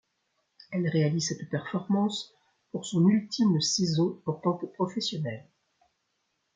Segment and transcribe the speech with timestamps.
[0.71, 2.33] Elle réalise cette performance
[2.71, 5.45] pour son ultime saison en tant que professionnelle.